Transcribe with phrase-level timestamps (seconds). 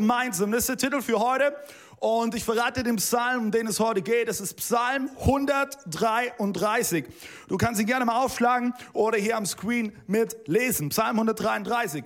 [0.00, 1.54] gemeinsam, das ist der Titel für heute.
[2.00, 4.26] Und ich verrate den Psalm, um den es heute geht.
[4.26, 7.04] Das ist Psalm 133.
[7.46, 10.88] Du kannst ihn gerne mal aufschlagen oder hier am Screen mitlesen.
[10.88, 12.04] Psalm 133.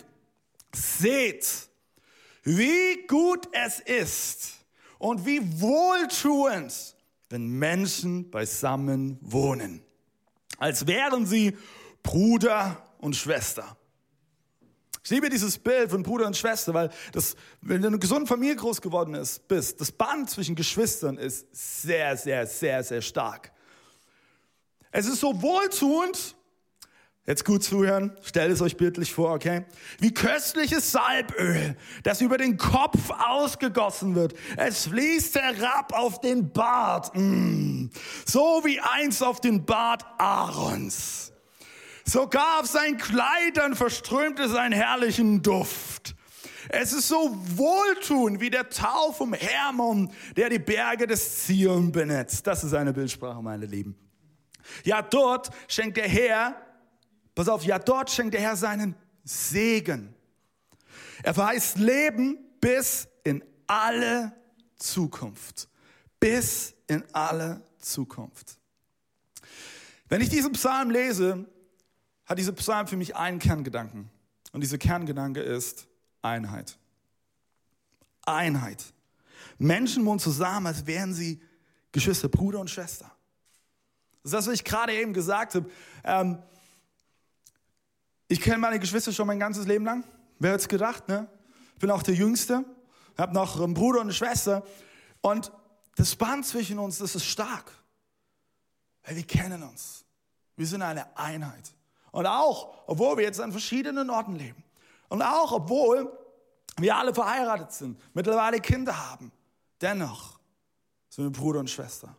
[0.74, 1.68] Seht,
[2.42, 4.54] wie gut es ist
[4.98, 6.96] und wie wohltuend,
[7.30, 9.80] wenn Menschen beisammen wohnen,
[10.59, 11.56] als wären sie
[12.02, 13.76] Bruder und Schwester.
[15.04, 18.26] Ich liebe dieses Bild von Bruder und Schwester, weil das, wenn du in einer gesunden
[18.26, 23.52] Familie groß geworden ist, bist, das Band zwischen Geschwistern ist sehr, sehr, sehr, sehr stark.
[24.90, 26.34] Es ist so wohltuend,
[27.26, 29.66] jetzt gut zuhören, stellt es euch bildlich vor, okay?
[29.98, 34.32] Wie köstliches Salböl, das über den Kopf ausgegossen wird.
[34.57, 37.90] Es fließt herab auf den Bart, mm.
[38.24, 41.34] so wie eins auf den Bart Aarons.
[42.05, 46.15] Sogar auf seinen Kleidern verströmt es einen herrlichen Duft.
[46.69, 52.47] Es ist so wohltun wie der Tau vom Hermon, der die Berge des Zion benetzt.
[52.47, 53.97] Das ist eine Bildsprache, meine Lieben.
[54.82, 56.57] Ja, dort schenkt der Herr,
[57.35, 58.95] pass auf, ja, dort schenkt der Herr seinen
[59.25, 60.15] Segen.
[61.23, 64.32] Er verheißt Leben bis in alle
[64.77, 65.69] Zukunft.
[66.19, 68.59] Bis in alle Zukunft.
[70.09, 71.47] Wenn ich diesen Psalm lese,
[72.26, 74.10] hat dieser Psalm für mich einen Kerngedanken.
[74.53, 75.86] Und dieser Kerngedanke ist
[76.22, 76.78] Einheit.
[78.25, 78.84] Einheit.
[79.58, 81.41] Menschen wohnen zusammen, als wären sie
[81.92, 83.10] Geschwister, Bruder und Schwester.
[84.22, 85.70] Das ist das, was ich gerade eben gesagt habe.
[86.02, 86.38] Ähm,
[88.26, 90.04] ich kenne meine Geschwister schon mein ganzes Leben lang.
[90.38, 91.28] Wer hätte es gedacht, ne?
[91.74, 92.64] Ich bin auch der Jüngste.
[93.12, 94.64] Ich habe noch einen Bruder und eine Schwester.
[95.20, 95.52] Und
[95.96, 97.70] das Band zwischen uns, das ist stark.
[99.04, 100.04] Weil wir kennen uns.
[100.56, 101.72] Wir sind eine Einheit.
[102.14, 104.62] Und auch, obwohl wir jetzt an verschiedenen Orten leben.
[105.08, 106.16] Und auch, obwohl
[106.76, 109.32] wir alle verheiratet sind, mittlerweile Kinder haben.
[109.80, 110.38] Dennoch
[111.08, 112.14] sind wir Bruder und Schwester.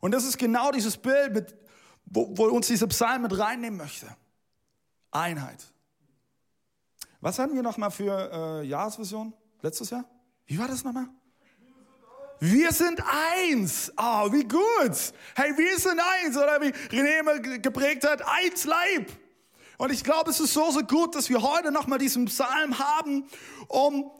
[0.00, 1.56] Und das ist genau dieses Bild, mit,
[2.04, 4.14] wo, wo uns dieser Psalm mit reinnehmen möchte.
[5.10, 5.64] Einheit.
[7.22, 9.32] Was hatten wir nochmal für äh, Jahresvision
[9.62, 10.04] letztes Jahr?
[10.44, 11.08] Wie war das nochmal?
[12.40, 13.92] Wir sind eins.
[13.98, 15.12] Oh, wie gut.
[15.36, 16.36] Hey, wir sind eins.
[16.36, 19.12] Oder wie René geprägt hat, eins Leib.
[19.76, 23.28] Und ich glaube, es ist so, so gut, dass wir heute nochmal diesen Psalm haben,
[23.68, 24.10] um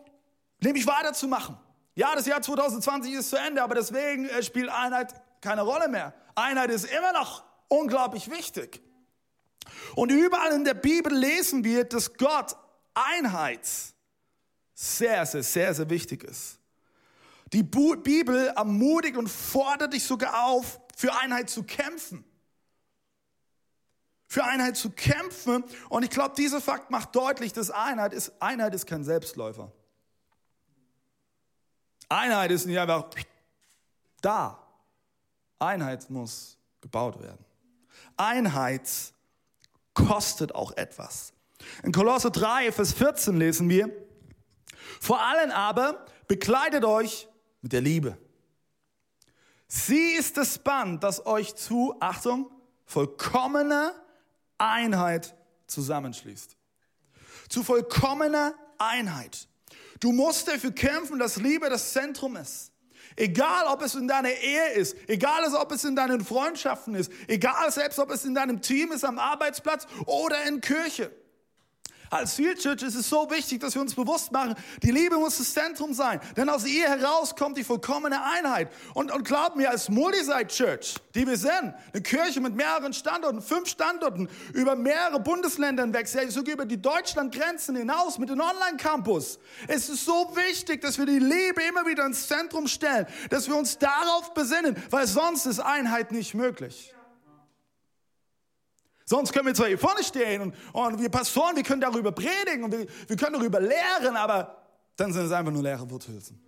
[0.61, 1.57] nämlich weiterzumachen.
[1.95, 6.15] Ja, das Jahr 2020 ist zu Ende, aber deswegen äh, spielt Einheit keine Rolle mehr.
[6.35, 8.83] Einheit ist immer noch unglaublich wichtig.
[9.95, 12.57] Und überall in der Bibel lesen wir, dass Gott
[12.95, 13.67] Einheit
[14.75, 16.60] sehr, sehr, sehr, sehr wichtig ist.
[17.53, 22.25] Die Bibel ermutigt und fordert dich sogar auf, für Einheit zu kämpfen.
[24.27, 25.65] Für Einheit zu kämpfen.
[25.89, 29.73] Und ich glaube, dieser Fakt macht deutlich, dass Einheit ist, Einheit ist kein Selbstläufer.
[32.09, 33.07] Einheit ist nicht einfach
[34.21, 34.59] da.
[35.59, 37.45] Einheit muss gebaut werden.
[38.17, 38.89] Einheit
[39.95, 41.33] kostet auch etwas.
[41.83, 43.91] In Kolosse 3, Vers 14 lesen wir,
[45.01, 47.29] vor allem aber bekleidet euch
[47.63, 48.17] mit der Liebe.
[49.67, 52.51] Sie ist das Band, das euch zu, Achtung,
[52.87, 53.95] vollkommener
[54.59, 55.35] Einheit
[55.69, 56.57] zusammenschließt.
[57.49, 59.49] Zu vollkommener Einheit.
[60.01, 62.73] Du musst dafür kämpfen, dass Liebe das Zentrum ist.
[63.17, 67.71] Egal, ob es in deiner Ehe ist, egal, ob es in deinen Freundschaften ist, egal,
[67.71, 71.11] selbst ob es in deinem Team ist, am Arbeitsplatz oder in Kirche.
[72.11, 75.39] Als Field Church ist es so wichtig, dass wir uns bewusst machen, die Liebe muss
[75.39, 76.21] das Zentrum sein.
[76.37, 78.69] Denn aus ihr heraus kommt die vollkommene Einheit.
[78.95, 83.41] Und, und glaub mir, als Multisite Church, die wir sind, eine Kirche mit mehreren Standorten,
[83.41, 89.39] fünf Standorten, über mehrere Bundesländer hinweg, sogar über die Deutschlandgrenzen hinaus mit dem Online-Campus.
[89.69, 93.55] Es ist so wichtig, dass wir die Liebe immer wieder ins Zentrum stellen, dass wir
[93.55, 96.93] uns darauf besinnen, weil sonst ist Einheit nicht möglich.
[99.11, 102.63] Sonst können wir zwar hier vorne stehen und, und wir Pastoren, wir können darüber predigen
[102.63, 104.65] und wir, wir können darüber lehren, aber
[104.95, 106.41] dann sind es einfach nur leere Worthülsen.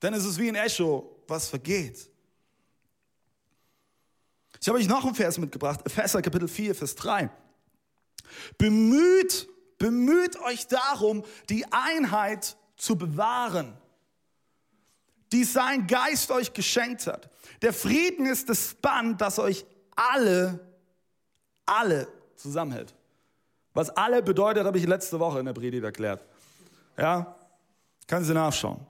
[0.00, 2.08] Dann ist es wie ein Echo, was vergeht.
[4.58, 7.28] Ich habe euch noch einen Vers mitgebracht, Epheser Kapitel 4, Vers 3.
[8.56, 13.76] Bemüht, bemüht euch darum, die Einheit zu bewahren.
[15.30, 17.28] die sein Geist euch geschenkt hat.
[17.60, 20.67] Der Frieden ist das Band, das euch alle,
[21.68, 22.94] alle zusammenhält.
[23.74, 26.24] Was alle bedeutet, habe ich letzte Woche in der Predigt erklärt.
[26.96, 27.34] Ja,
[28.06, 28.80] kann Sie nachschauen.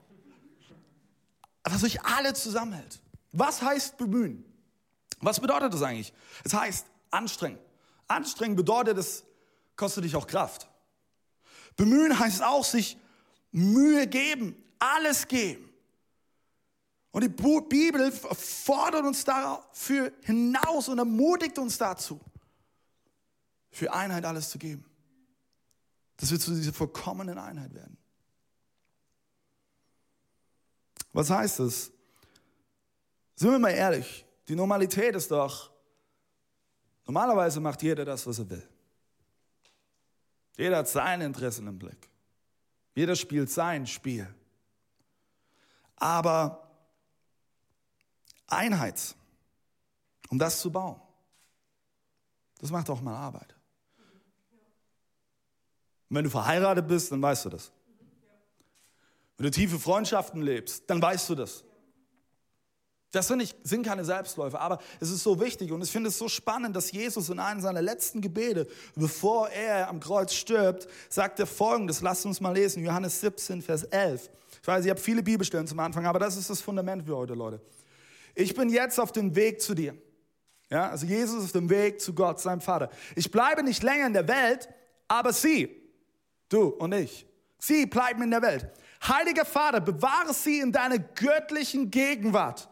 [1.63, 2.99] Was euch alle zusammenhält.
[3.31, 4.43] Was heißt bemühen?
[5.21, 6.13] Was bedeutet das eigentlich?
[6.43, 7.59] Es heißt anstrengen.
[8.07, 9.23] Anstrengen bedeutet, es
[9.75, 10.67] kostet dich auch Kraft.
[11.75, 12.97] Bemühen heißt auch sich
[13.51, 15.69] Mühe geben, alles geben.
[17.11, 22.19] Und die Bibel fordert uns dafür hinaus und ermutigt uns dazu,
[23.71, 24.85] für Einheit alles zu geben.
[26.17, 27.97] Dass wir zu dieser vollkommenen Einheit werden.
[31.13, 31.91] Was heißt das?
[33.35, 35.71] Sind wir mal ehrlich, die Normalität ist doch,
[37.05, 38.69] normalerweise macht jeder das, was er will.
[40.57, 42.09] Jeder hat seine Interessen im Blick.
[42.93, 44.27] Jeder spielt sein Spiel.
[45.95, 46.69] Aber
[48.47, 49.15] Einheit,
[50.29, 50.99] um das zu bauen,
[52.59, 53.55] das macht auch mal Arbeit.
[56.09, 57.71] Und wenn du verheiratet bist, dann weißt du das.
[59.37, 61.63] Wenn du tiefe Freundschaften lebst, dann weißt du das.
[63.11, 66.17] Das sind, nicht, sind keine Selbstläufe, aber es ist so wichtig und ich finde es
[66.17, 71.39] so spannend, dass Jesus in einem seiner letzten Gebete, bevor er am Kreuz stirbt, sagt
[71.39, 74.29] er folgendes, lasst uns mal lesen, Johannes 17, Vers 11.
[74.61, 77.33] Ich weiß, ich habe viele Bibelstellen zum Anfang, aber das ist das Fundament für heute,
[77.33, 77.61] Leute.
[78.35, 79.95] Ich bin jetzt auf dem Weg zu dir.
[80.69, 82.91] Ja, also Jesus ist auf dem Weg zu Gott, seinem Vater.
[83.15, 84.69] Ich bleibe nicht länger in der Welt,
[85.07, 85.78] aber sie,
[86.49, 87.25] du und ich,
[87.57, 88.69] sie bleiben in der Welt.
[89.07, 92.69] Heiliger Vater, bewahre sie in deiner göttlichen Gegenwart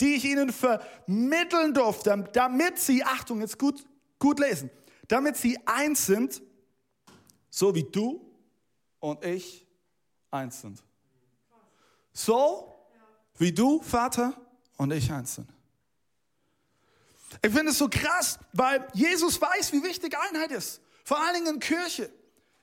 [0.00, 3.84] die ich ihnen vermitteln durfte, damit sie, Achtung, jetzt gut,
[4.18, 4.70] gut lesen,
[5.08, 6.42] damit sie eins sind,
[7.50, 8.20] so wie du
[9.00, 9.66] und ich
[10.30, 10.82] eins sind.
[12.12, 12.74] So
[13.38, 14.34] wie du, Vater,
[14.76, 15.48] und ich eins sind.
[17.40, 20.80] Ich finde es so krass, weil Jesus weiß, wie wichtig Einheit ist.
[21.04, 22.12] Vor allen Dingen in Kirche.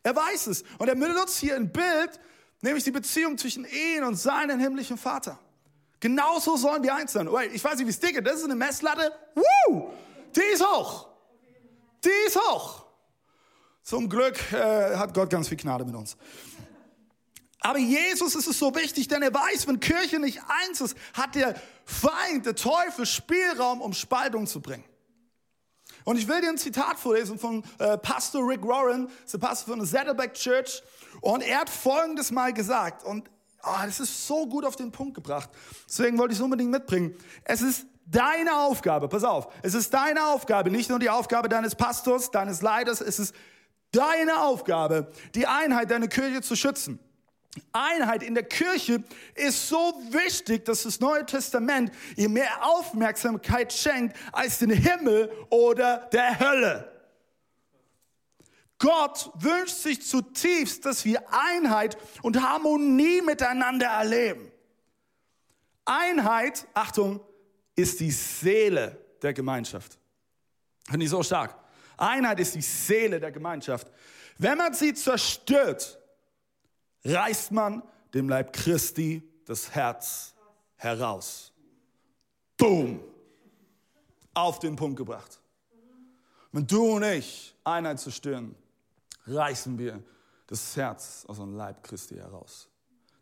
[0.04, 0.64] Er weiß es.
[0.78, 2.20] Und er benutzt hier ein Bild,
[2.62, 5.40] nämlich die Beziehung zwischen ihn und seinem himmlischen Vater.
[6.00, 7.30] Genauso sollen wir eins sein.
[7.52, 9.12] Ich weiß nicht, wie es dicke, das ist eine Messlatte.
[9.36, 9.92] Woo!
[10.36, 11.10] Die ist hoch.
[12.04, 12.86] Die ist hoch.
[13.84, 16.16] Zum Glück äh, hat Gott ganz viel Gnade mit uns.
[17.62, 21.36] Aber Jesus ist es so wichtig, denn er weiß, wenn Kirche nicht eins ist, hat
[21.36, 24.86] der Feind, der Teufel, Spielraum, um Spaltung zu bringen.
[26.04, 29.80] Und ich will dir ein Zitat vorlesen von äh, Pastor Rick Warren, der Pastor von
[29.80, 30.82] der Saddleback Church.
[31.22, 33.04] Und er hat Folgendes mal gesagt.
[33.04, 33.30] Und
[33.64, 35.50] Oh, das ist so gut auf den Punkt gebracht.
[35.88, 37.16] Deswegen wollte ich es unbedingt mitbringen.
[37.44, 41.76] Es ist deine Aufgabe, pass auf, es ist deine Aufgabe, nicht nur die Aufgabe deines
[41.76, 43.36] Pastors, deines Leiters, es ist
[43.92, 47.00] deine Aufgabe, die Einheit deiner Kirche zu schützen.
[47.72, 49.04] Einheit in der Kirche
[49.36, 56.10] ist so wichtig, dass das Neue Testament ihr mehr Aufmerksamkeit schenkt als den Himmel oder
[56.12, 56.92] der Hölle.
[58.80, 64.52] Gott wünscht sich zutiefst, dass wir Einheit und Harmonie miteinander erleben.
[65.84, 67.20] Einheit, Achtung,
[67.76, 69.98] ist die Seele der Gemeinschaft.
[70.90, 71.56] Finde ich so stark.
[71.98, 73.88] Einheit ist die Seele der Gemeinschaft.
[74.38, 75.99] Wenn man sie zerstört,
[77.04, 80.34] reißt man dem Leib Christi das Herz
[80.76, 81.52] heraus.
[82.58, 83.00] Boom.
[84.34, 85.40] Auf den Punkt gebracht.
[86.52, 88.56] Wenn du und ich Einheit zerstören,
[89.26, 90.02] reißen wir
[90.48, 92.68] das Herz aus dem Leib Christi heraus.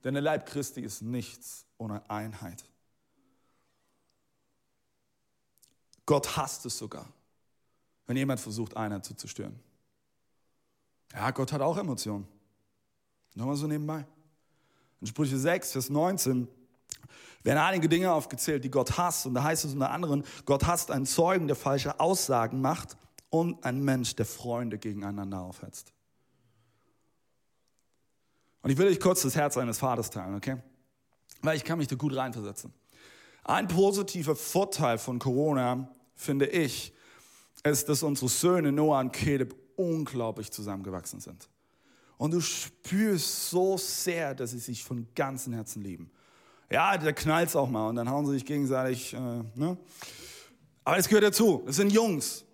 [0.03, 2.63] Denn der Leib Christi ist nichts ohne Einheit.
[6.05, 7.05] Gott hasst es sogar,
[8.05, 9.59] wenn jemand versucht, Einheit zu zerstören.
[11.13, 12.27] Ja, Gott hat auch Emotionen.
[13.37, 14.03] Nochmal so nebenbei.
[14.99, 16.47] In Sprüche 6, Vers 19
[17.43, 19.27] werden einige Dinge aufgezählt, die Gott hasst.
[19.27, 22.97] Und da heißt es unter anderem, Gott hasst einen Zeugen, der falsche Aussagen macht
[23.29, 25.93] und einen Mensch, der Freunde gegeneinander aufhetzt.
[28.63, 30.57] Und ich will euch kurz das Herz eines Vaters teilen, okay?
[31.43, 32.73] Weil ich kann mich da gut reinversetzen.
[33.43, 36.91] Ein positiver Vorteil von Corona, finde ich,
[37.63, 41.47] ist, dass unsere Söhne Noah und Caleb unglaublich zusammengewachsen sind.
[42.17, 46.09] Und du spürst so sehr, dass sie sich von ganzem Herzen lieben.
[46.69, 49.77] Ja, da knallt es auch mal und dann hauen sie sich gegenseitig, äh, ne?
[50.83, 51.63] Aber es gehört dazu.
[51.65, 52.45] Das sind Jungs.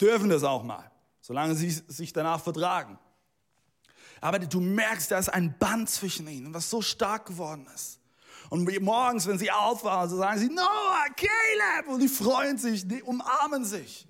[0.00, 0.90] Dürfen das auch mal.
[1.20, 2.98] Solange sie sich danach vertragen.
[4.20, 7.98] Aber du merkst, da ist ein Band zwischen ihnen, was so stark geworden ist.
[8.50, 13.02] Und morgens, wenn sie aufwachen, so sagen sie, Noah, Caleb, und die freuen sich, die
[13.02, 14.06] umarmen sich.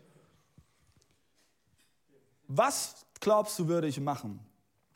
[2.49, 4.41] Was glaubst du, würde ich machen,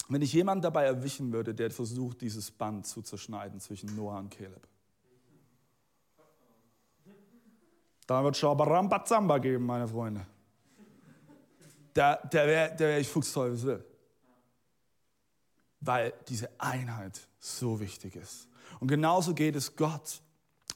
[0.09, 4.31] wenn ich jemanden dabei erwischen würde, der versucht, dieses Band zu zerschneiden zwischen Noah und
[4.31, 4.67] Caleb.
[8.07, 10.27] Da wird Schabarambazamba geben, meine Freunde.
[11.97, 13.85] Der, der wäre wär ich Fuchsteufelswild.
[15.81, 18.49] Weil diese Einheit so wichtig ist.
[18.81, 20.21] Und genauso geht es Gott,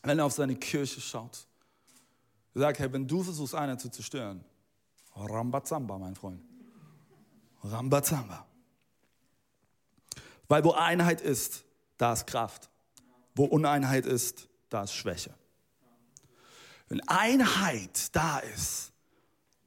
[0.03, 1.47] wenn er auf seine Kirche schaut.
[2.55, 4.45] Er sagt, hey, wenn du versuchst, Einheit zu zerstören,
[5.15, 6.41] Rambazamba, mein Freund.
[7.63, 8.48] Rambazamba.
[10.49, 11.65] Weil wo Einheit ist,
[11.99, 12.71] da ist Kraft.
[13.35, 15.35] Wo Uneinheit ist, da ist Schwäche.
[16.89, 18.93] Wenn Einheit da ist,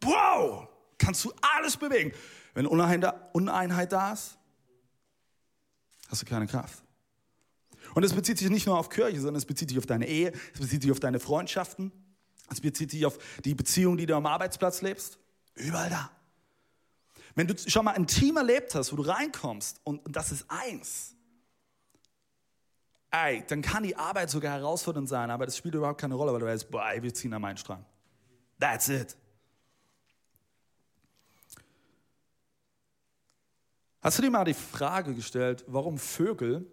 [0.02, 2.12] wow, kannst du alles bewegen.
[2.54, 4.38] Wenn Uneinheit da ist,
[6.10, 6.84] hast du keine Kraft.
[7.94, 10.32] Und es bezieht sich nicht nur auf Kirche, sondern es bezieht sich auf deine Ehe,
[10.54, 11.92] es bezieht sich auf deine Freundschaften,
[12.50, 15.20] es bezieht sich auf die Beziehung, die du am Arbeitsplatz lebst.
[15.56, 16.12] Überall da.
[17.36, 20.46] Wenn du schon mal ein Team erlebt hast, wo du reinkommst und, und das ist
[20.50, 21.16] eins,
[23.12, 26.40] ey, dann kann die Arbeit sogar herausfordernd sein, aber das spielt überhaupt keine Rolle, weil
[26.40, 27.86] du weißt, boah, ey, wir ziehen an meinen Strang.
[28.60, 29.18] That's it.
[34.02, 36.66] Hast du dir mal die Frage gestellt, warum Vögel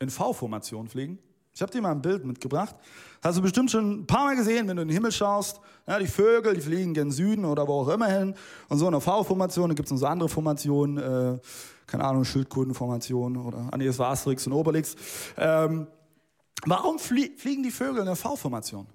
[0.00, 1.18] in V-Formation fliegen?
[1.60, 2.74] Ich habe dir mal ein Bild mitgebracht.
[3.22, 5.60] Hast du bestimmt schon ein paar Mal gesehen, wenn du in den Himmel schaust.
[5.86, 8.34] Ja, die Vögel, die fliegen gen Süden oder wo auch immer hin.
[8.70, 11.38] Und so eine V-Formation, da gibt es noch so andere Formationen, äh,
[11.86, 14.96] keine Ahnung, Schildkrötenformation oder, ah nee, war Asterix und Obelix.
[15.36, 15.86] Ähm,
[16.64, 18.86] warum flie fliegen die Vögel in der V-Formation?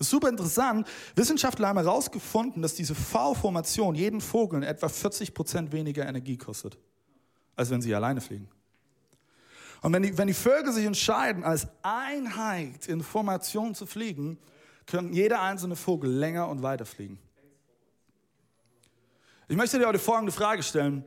[0.00, 0.88] Ist super interessant.
[1.14, 6.76] Wissenschaftler haben herausgefunden, dass diese V-Formation jeden Vogel etwa 40 Prozent weniger Energie kostet,
[7.54, 8.48] als wenn sie alleine fliegen.
[9.82, 14.38] Und wenn die, wenn die Vögel sich entscheiden, als Einheit in Formation zu fliegen,
[14.86, 17.18] können jeder einzelne Vogel länger und weiter fliegen.
[19.48, 21.04] Ich möchte dir heute folgende Frage stellen.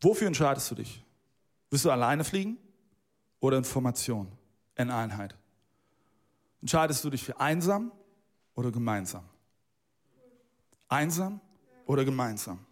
[0.00, 1.04] Wofür entscheidest du dich?
[1.70, 2.56] Willst du alleine fliegen
[3.40, 4.32] oder in Formation,
[4.74, 5.36] in Einheit?
[6.62, 7.92] Entscheidest du dich für einsam
[8.54, 9.24] oder gemeinsam?
[10.88, 11.40] Einsam
[11.84, 12.64] oder gemeinsam?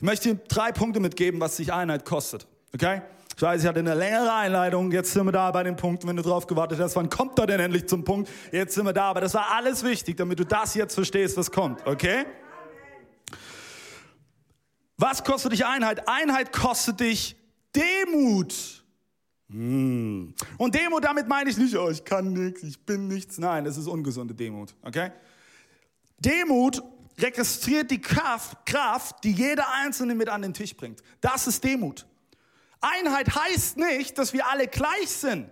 [0.00, 2.46] Ich möchte dir drei Punkte mitgeben, was sich Einheit kostet.
[2.72, 3.02] Okay?
[3.36, 4.90] Ich weiß, ich hatte eine längere Einleitung.
[4.92, 6.96] Jetzt sind wir da bei den Punkten, wenn du drauf gewartet hast.
[6.96, 8.30] Wann kommt er denn endlich zum Punkt?
[8.50, 9.10] Jetzt sind wir da.
[9.10, 11.86] Aber das war alles wichtig, damit du das jetzt verstehst, was kommt.
[11.86, 12.24] Okay?
[14.96, 16.08] Was kostet dich Einheit?
[16.08, 17.36] Einheit kostet dich
[17.76, 18.54] Demut.
[19.50, 20.32] Hm.
[20.56, 23.36] Und Demut, damit meine ich nicht, oh, ich kann nichts, ich bin nichts.
[23.36, 24.74] Nein, das ist ungesunde Demut.
[24.82, 25.10] Okay?
[26.18, 26.82] Demut
[27.22, 31.02] registriert die Kraft, die jeder Einzelne mit an den Tisch bringt.
[31.20, 32.06] Das ist Demut.
[32.80, 35.50] Einheit heißt nicht, dass wir alle gleich sind.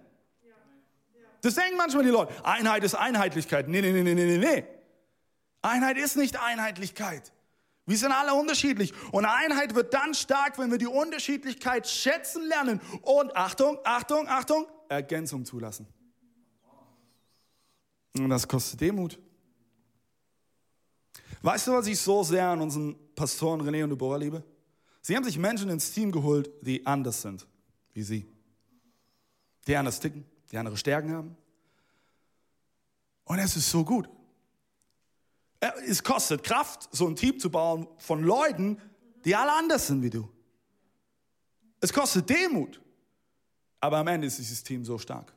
[1.40, 2.32] Das denken manchmal die Leute.
[2.44, 3.68] Einheit ist Einheitlichkeit.
[3.68, 4.64] Nee, nee, nee, nee, nee, nee.
[5.62, 7.32] Einheit ist nicht Einheitlichkeit.
[7.87, 8.92] Wir sind alle unterschiedlich.
[9.12, 14.66] Und Einheit wird dann stark, wenn wir die Unterschiedlichkeit schätzen lernen und Achtung, Achtung, Achtung,
[14.88, 15.87] Ergänzung zulassen.
[18.16, 19.18] Und das kostet Demut.
[21.42, 24.45] Weißt du, was ich so sehr an unseren Pastoren René und Deborah liebe?
[25.02, 27.47] Sie haben sich Menschen ins Team geholt, die anders sind
[27.99, 28.33] wie sie.
[29.66, 31.37] Die anders ticken, die andere Stärken haben.
[33.25, 34.09] Und es ist so gut.
[35.85, 38.80] Es kostet Kraft, so ein Team zu bauen von Leuten,
[39.25, 40.30] die alle anders sind wie du.
[41.80, 42.80] Es kostet Demut.
[43.80, 45.35] Aber am Ende ist dieses Team so stark.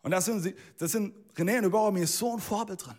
[0.00, 2.96] Und das sind, das sind René und Deborah mir so ein Vorbild dran.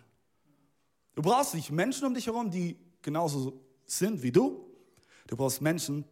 [1.14, 4.66] Du brauchst nicht Menschen um dich herum, die genauso sind wie du.
[5.26, 6.04] Du brauchst Menschen,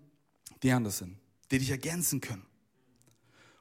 [0.63, 1.17] die anders sind,
[1.51, 2.47] die dich ergänzen können.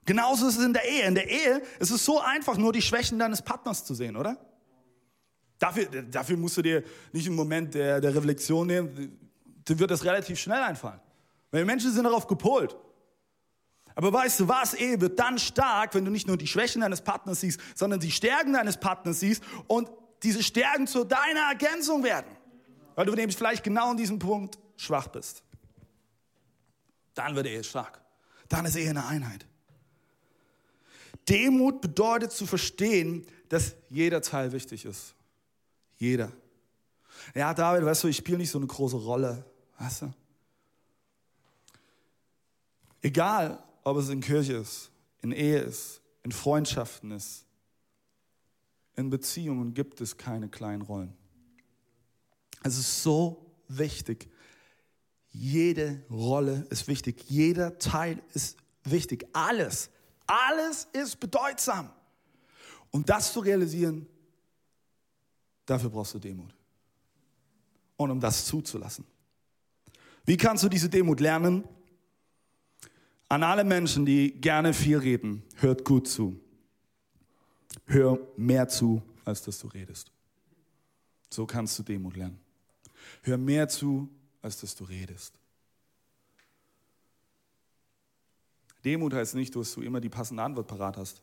[0.05, 1.07] Genauso ist es in der Ehe.
[1.07, 4.37] In der Ehe ist es so einfach, nur die Schwächen deines Partners zu sehen, oder?
[5.59, 9.19] Dafür, dafür musst du dir nicht einen Moment der, der Reflexion nehmen.
[9.67, 10.99] Dir wird das relativ schnell einfallen.
[11.51, 12.75] Weil Menschen sind darauf gepolt.
[13.93, 14.73] Aber weißt du was?
[14.73, 18.09] Ehe wird dann stark, wenn du nicht nur die Schwächen deines Partners siehst, sondern die
[18.09, 19.89] Stärken deines Partners siehst und
[20.23, 22.35] diese Stärken zu deiner Ergänzung werden.
[22.95, 25.43] Weil du nämlich vielleicht genau in diesem Punkt schwach bist.
[27.13, 28.01] Dann wird Ehe stark.
[28.49, 29.45] Dann ist Ehe eine Einheit.
[31.29, 35.13] Demut bedeutet zu verstehen, dass jeder Teil wichtig ist.
[35.97, 36.31] Jeder.
[37.35, 39.45] Ja, David, weißt du, ich spiele nicht so eine große Rolle.
[39.77, 40.13] Weißt du?
[43.01, 47.45] Egal, ob es in Kirche ist, in Ehe ist, in Freundschaften ist,
[48.95, 51.13] in Beziehungen gibt es keine kleinen Rollen.
[52.63, 54.29] Es ist so wichtig.
[55.31, 57.23] Jede Rolle ist wichtig.
[57.27, 59.27] Jeder Teil ist wichtig.
[59.33, 59.89] Alles,
[60.27, 61.89] alles ist bedeutsam.
[62.91, 64.05] Um das zu realisieren,
[65.65, 66.53] dafür brauchst du Demut.
[67.95, 69.05] Und um das zuzulassen.
[70.25, 71.63] Wie kannst du diese Demut lernen?
[73.29, 76.37] An alle Menschen, die gerne viel reden, hört gut zu.
[77.91, 80.09] Hör mehr zu, als dass du redest.
[81.29, 82.39] So kannst du Demut lernen.
[83.21, 84.09] Hör mehr zu,
[84.41, 85.33] als dass du redest.
[88.85, 91.21] Demut heißt nicht, dass du immer die passende Antwort parat hast.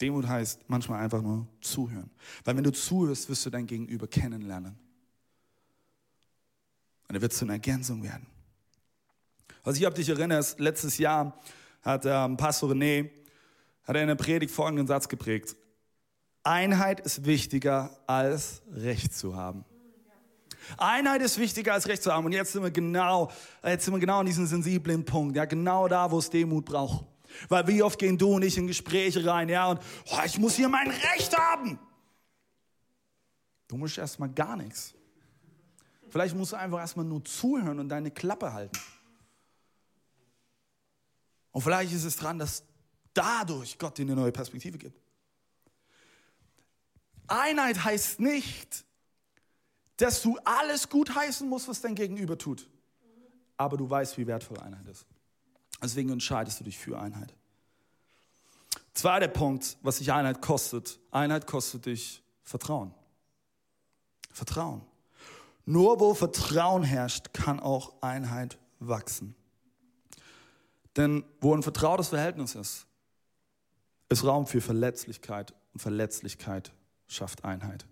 [0.00, 2.10] Demut heißt manchmal einfach nur zuhören.
[2.44, 4.78] Weil wenn du zuhörst, wirst du dein Gegenüber kennenlernen.
[7.08, 8.26] Und er wird zu einer Ergänzung werden.
[9.62, 11.38] Also ich habe dich erinnerst, letztes Jahr
[11.82, 13.10] hat ähm, Pastor René
[13.84, 15.56] hat er in der Predigt folgenden Satz geprägt.
[16.42, 19.64] Einheit ist wichtiger als Recht zu haben.
[20.78, 22.26] Einheit ist wichtiger als Recht zu haben.
[22.26, 23.30] Und jetzt sind wir genau,
[23.62, 25.36] jetzt sind wir genau an diesem sensiblen Punkt.
[25.36, 27.04] Ja, genau da, wo es Demut braucht.
[27.48, 30.54] Weil wie oft gehen du und ich in Gespräche rein, ja, und oh, ich muss
[30.54, 31.78] hier mein Recht haben.
[33.66, 34.94] Du musst erstmal gar nichts.
[36.08, 38.78] Vielleicht musst du einfach erstmal nur zuhören und deine Klappe halten.
[41.50, 42.62] Und vielleicht ist es dran, dass
[43.14, 45.00] dadurch Gott dir eine neue Perspektive gibt.
[47.26, 48.84] Einheit heißt nicht,
[49.96, 52.68] dass du alles gut heißen musst, was dein Gegenüber tut.
[53.56, 55.06] Aber du weißt, wie wertvoll Einheit ist.
[55.82, 57.34] Deswegen entscheidest du dich für Einheit.
[58.94, 60.98] Zweiter Punkt, was sich Einheit kostet.
[61.10, 62.94] Einheit kostet dich Vertrauen.
[64.32, 64.82] Vertrauen.
[65.66, 69.34] Nur wo Vertrauen herrscht, kann auch Einheit wachsen.
[70.96, 72.86] Denn wo ein vertrautes Verhältnis ist,
[74.08, 76.72] ist Raum für Verletzlichkeit und Verletzlichkeit
[77.06, 77.86] schafft Einheit.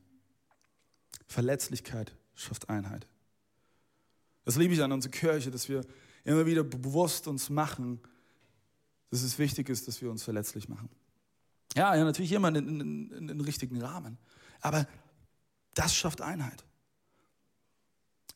[1.26, 3.06] Verletzlichkeit schafft Einheit.
[4.44, 5.84] Das liebe ich an unserer Kirche, dass wir
[6.24, 8.00] immer wieder bewusst uns machen,
[9.10, 10.88] dass es wichtig ist, dass wir uns verletzlich machen.
[11.74, 14.18] Ja, ja natürlich immer in, den richtigen Rahmen.
[14.60, 14.86] Aber
[15.74, 16.64] das schafft Einheit.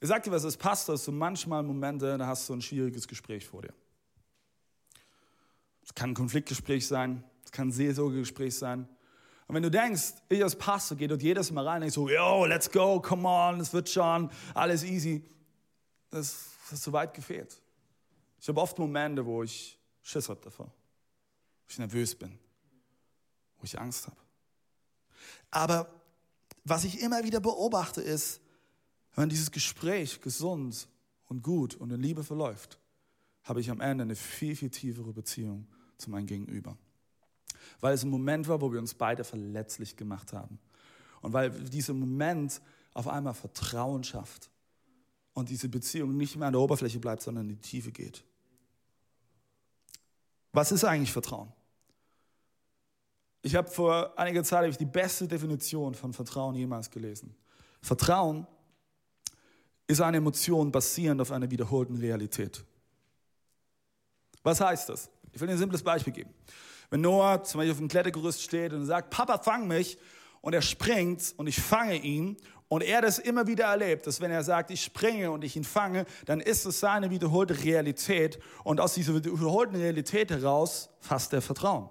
[0.01, 3.09] Ich sag dir was, es passt, dass du manchmal Momente, da hast du ein schwieriges
[3.09, 3.73] Gespräch vor dir.
[5.83, 8.89] Es kann ein Konfliktgespräch sein, es kann ein Seelsorgegespräch sein.
[9.47, 12.45] Und wenn du denkst, ich als Pastor gehe dort jedes Mal rein und so, yo,
[12.45, 15.25] let's go, come on, es wird schon, alles easy.
[16.11, 17.63] Das, das ist so weit gefehlt.
[18.41, 22.37] Ich habe oft Momente, wo ich Schiss habe davor, wo ich nervös bin,
[23.59, 24.17] wo ich Angst habe.
[25.53, 25.89] Aber
[26.65, 28.41] was ich immer wieder beobachte ist,
[29.15, 30.89] wenn dieses Gespräch gesund
[31.27, 32.81] und gut und in Liebe verläuft,
[33.45, 36.77] habe ich am Ende eine viel, viel tiefere Beziehung zu meinem Gegenüber.
[37.81, 40.59] Weil es ein Moment war, wo wir uns beide verletzlich gemacht haben.
[41.23, 42.61] Und weil dieser Moment
[42.95, 44.51] auf einmal Vertrauen schafft
[45.35, 48.25] und diese Beziehung nicht mehr an der Oberfläche bleibt, sondern in die Tiefe geht.
[50.53, 51.53] Was ist eigentlich Vertrauen?
[53.43, 57.37] Ich habe vor einiger Zeit ich die beste Definition von Vertrauen jemals gelesen.
[57.83, 58.47] Vertrauen
[59.87, 62.65] ist eine Emotion basierend auf einer wiederholten Realität.
[64.43, 65.11] Was heißt das?
[65.33, 66.31] Ich will dir ein simples Beispiel geben.
[66.91, 69.99] Wenn Noah zum Beispiel auf dem Klettergerüst steht und sagt, Papa, fang mich,
[70.41, 72.37] und er springt und ich fange ihn,
[72.69, 75.65] und er das immer wieder erlebt, dass wenn er sagt, ich springe und ich ihn
[75.65, 81.43] fange, dann ist es seine wiederholte Realität, und aus dieser wiederholten Realität heraus fasst er
[81.43, 81.89] Vertrauen.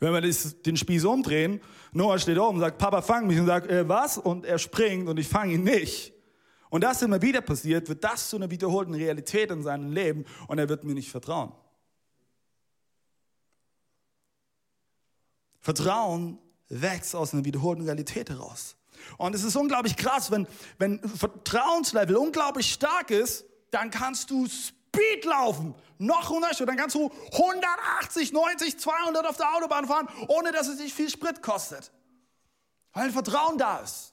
[0.00, 1.60] Wenn wir den Spieß umdrehen,
[1.92, 4.18] Noah steht oben und sagt, Papa, fang mich, und sagt, äh, was?
[4.18, 6.12] Und er springt und ich fange ihn nicht.
[6.70, 10.58] Und das immer wieder passiert, wird das zu einer wiederholten Realität in seinem Leben und
[10.58, 11.52] er wird mir nicht vertrauen.
[15.62, 18.76] Vertrauen wächst aus einer wiederholten Realität heraus.
[19.16, 20.46] Und es ist unglaublich krass, wenn,
[20.78, 25.74] wenn Vertrauenslevel unglaublich stark ist, dann kannst du Speed laufen.
[25.98, 30.78] Noch 100, dann kannst du 180, 90, 200 auf der Autobahn fahren, ohne dass es
[30.78, 31.92] dich viel Sprit kostet.
[32.92, 34.12] Weil Vertrauen da ist.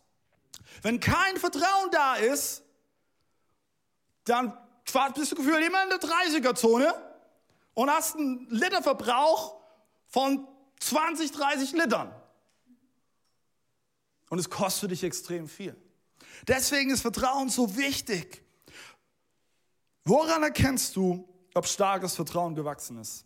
[0.82, 2.64] Wenn kein Vertrauen da ist,
[4.26, 4.58] dann
[5.16, 6.94] bist du gefühlt immer in der 30er-Zone
[7.74, 9.56] und hast einen Literverbrauch
[10.08, 10.48] von
[10.80, 12.14] 20, 30 Litern.
[14.30, 15.76] Und es kostet dich extrem viel.
[16.48, 18.44] Deswegen ist Vertrauen so wichtig.
[20.06, 23.26] Woran erkennst du, ob starkes Vertrauen gewachsen ist?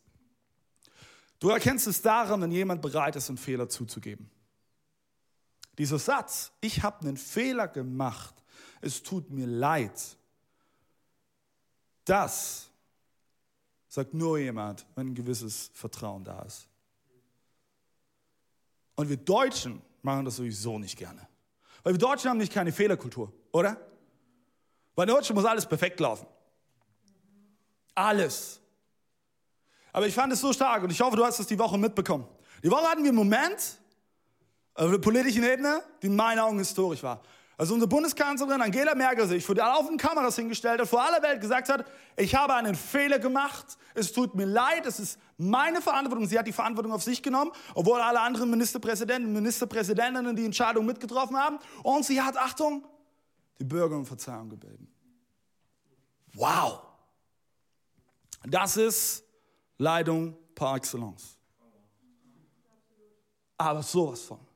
[1.39, 4.29] Du erkennst es daran, wenn jemand bereit ist, einen Fehler zuzugeben.
[5.77, 8.35] Dieser Satz, ich habe einen Fehler gemacht,
[8.81, 10.17] es tut mir leid,
[12.05, 12.69] das
[13.87, 16.67] sagt nur jemand, wenn ein gewisses Vertrauen da ist.
[18.95, 21.27] Und wir Deutschen machen das sowieso nicht gerne.
[21.83, 23.77] Weil wir Deutschen haben nicht keine Fehlerkultur, oder?
[24.95, 26.27] Bei Deutschen muss alles perfekt laufen.
[27.95, 28.59] Alles.
[29.91, 32.27] Aber ich fand es so stark und ich hoffe, du hast es die Woche mitbekommen.
[32.63, 33.79] Die Woche hatten wir einen Moment,
[34.75, 37.21] auf der politischen Ebene, die in meinen Augen historisch war.
[37.63, 41.39] Als unsere Bundeskanzlerin Angela Merkel sich vor der laufenden Kameras hingestellt hat, vor aller Welt
[41.39, 46.27] gesagt hat, ich habe einen Fehler gemacht, es tut mir leid, es ist meine Verantwortung.
[46.27, 50.85] Sie hat die Verantwortung auf sich genommen, obwohl alle anderen Ministerpräsidenten und Ministerpräsidentinnen die Entscheidung
[50.85, 51.57] mitgetroffen haben.
[51.83, 52.85] Und sie hat, Achtung,
[53.57, 54.93] die Bürger um Verzeihung gebeten.
[56.33, 56.81] Wow!
[58.45, 59.23] Das ist
[59.77, 61.37] Leidung par excellence.
[63.57, 64.52] Aber sowas von.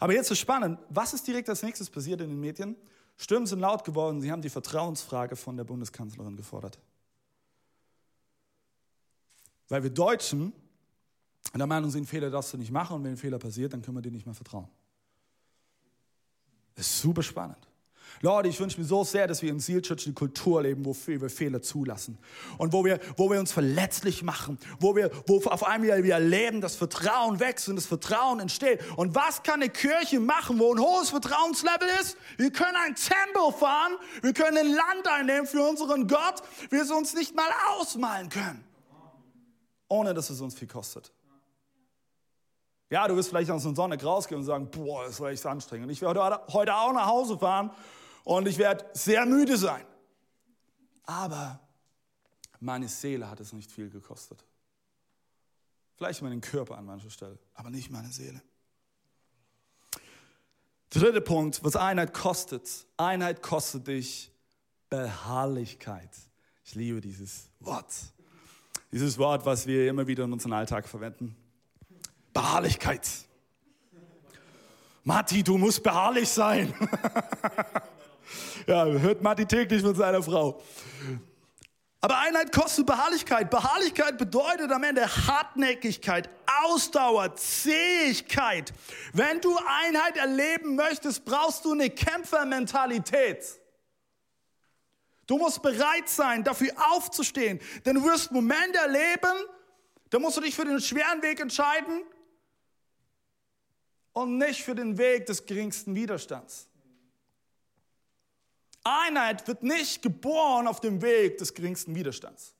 [0.00, 2.76] Aber jetzt ist spannend, was ist direkt als nächstes passiert in den Medien?
[3.16, 6.78] Stimmen sind laut geworden, sie haben die Vertrauensfrage von der Bundeskanzlerin gefordert.
[9.68, 10.52] Weil wir Deutschen
[11.54, 13.96] der Meinung sind, Fehler darfst du nicht machen und wenn ein Fehler passiert, dann können
[13.96, 14.68] wir dir nicht mehr vertrauen.
[16.74, 17.58] Das ist super spannend.
[18.20, 20.96] Leute, ich wünsche mir so sehr, dass wir in Seal Church eine Kultur leben, wo
[21.06, 22.18] wir Fehler zulassen
[22.58, 26.60] und wo wir, wo wir uns verletzlich machen, wo wir, wo auf einmal wir erleben,
[26.60, 28.80] dass Vertrauen wächst und das Vertrauen entsteht.
[28.96, 32.16] Und was kann eine Kirche machen, wo ein hohes Vertrauenslevel ist?
[32.36, 33.92] Wir können ein Tempel fahren,
[34.22, 38.64] wir können ein Land einnehmen für unseren Gott, wir es uns nicht mal ausmalen können,
[39.88, 41.12] ohne dass es uns viel kostet.
[42.90, 45.90] Ja, du wirst vielleicht aus dem Sonntag rausgehen und sagen, boah, das war echt anstrengend.
[45.92, 47.70] Ich werde heute auch nach Hause fahren
[48.28, 49.86] und ich werde sehr müde sein.
[51.04, 51.58] Aber
[52.60, 54.44] meine Seele hat es nicht viel gekostet.
[55.96, 58.42] Vielleicht meinen Körper an mancher Stelle, aber nicht meine Seele.
[60.90, 62.68] Dritter Punkt, was Einheit kostet.
[62.98, 64.30] Einheit kostet dich
[64.90, 66.10] Beharrlichkeit.
[66.64, 67.94] Ich liebe dieses Wort.
[68.92, 71.34] Dieses Wort, was wir immer wieder in unserem Alltag verwenden.
[72.34, 73.08] Beharrlichkeit.
[75.02, 76.74] Matti, du musst beharrlich sein.
[78.66, 80.62] Ja, hört Matti täglich mit seiner Frau.
[82.00, 83.50] Aber Einheit kostet Beharrlichkeit.
[83.50, 86.30] Beharrlichkeit bedeutet am Ende Hartnäckigkeit,
[86.62, 88.72] Ausdauer, Zähigkeit.
[89.12, 93.44] Wenn du Einheit erleben möchtest, brauchst du eine Kämpfermentalität.
[95.26, 97.60] Du musst bereit sein, dafür aufzustehen.
[97.84, 99.36] Denn du wirst Momente erleben,
[100.10, 102.02] da musst du dich für den schweren Weg entscheiden
[104.12, 106.68] und nicht für den Weg des geringsten Widerstands.
[108.88, 112.54] Einheit wird nicht geboren auf dem Weg des geringsten Widerstands.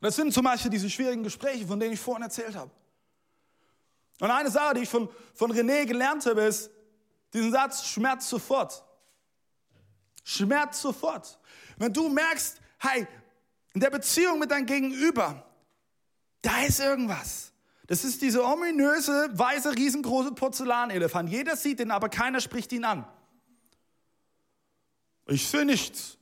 [0.00, 2.70] Und das sind zum Beispiel diese schwierigen Gespräche, von denen ich vorhin erzählt habe.
[4.20, 6.70] Und eine Sache, die ich von, von René gelernt habe, ist
[7.32, 8.84] diesen Satz, Schmerz sofort.
[10.24, 11.38] Schmerz sofort.
[11.76, 13.06] Wenn du merkst, hey,
[13.74, 15.44] in der Beziehung mit deinem Gegenüber,
[16.42, 17.52] da ist irgendwas.
[17.86, 21.28] Das ist diese ominöse, weiße, riesengroße Porzellanelefant.
[21.28, 23.06] Jeder sieht ihn, aber keiner spricht ihn an.
[25.26, 26.16] Ich sehe nichts.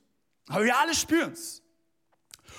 [0.47, 1.61] Aber wir alle spüren es.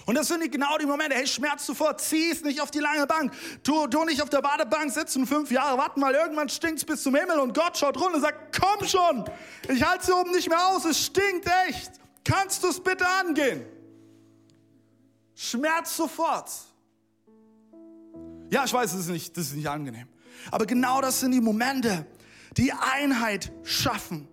[0.06, 3.06] Und das sind genau die Momente, hey, Schmerz sofort, zieh es nicht auf die lange
[3.06, 3.32] Bank.
[3.62, 7.02] Tu, tu nicht auf der Badebank sitzen, fünf Jahre warten, weil irgendwann stinkt es bis
[7.02, 9.24] zum Himmel und Gott schaut runter und sagt, komm schon,
[9.68, 11.92] ich halte hier oben nicht mehr aus, es stinkt echt.
[12.24, 13.64] Kannst du es bitte angehen?
[15.34, 16.50] Schmerz sofort.
[18.50, 20.08] Ja, ich weiß, das nicht, das ist nicht angenehm.
[20.50, 22.06] Aber genau das sind die Momente,
[22.56, 24.28] die Einheit schaffen.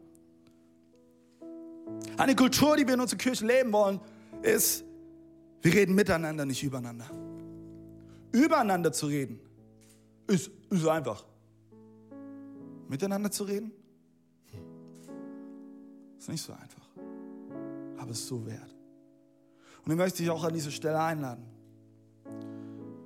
[2.19, 4.01] Eine Kultur, die wir in unserer Kirche leben wollen,
[4.41, 4.83] ist,
[5.61, 7.09] wir reden miteinander, nicht übereinander.
[8.33, 9.39] Übereinander zu reden,
[10.27, 11.23] ist, ist einfach.
[12.89, 13.71] Miteinander zu reden,
[16.17, 16.89] ist nicht so einfach.
[17.97, 18.75] Aber es ist so wert.
[19.85, 21.45] Und ich möchte dich auch an diese Stelle einladen.